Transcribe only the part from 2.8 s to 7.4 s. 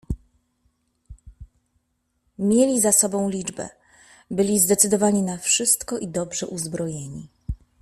za sobą liczbę, byli zdecydowani na wszystko i dobrze uzbrojeni."